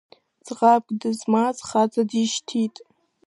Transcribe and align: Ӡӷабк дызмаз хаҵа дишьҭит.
Ӡӷабк 0.45 0.87
дызмаз 0.99 1.57
хаҵа 1.67 2.03
дишьҭит. 2.09 2.75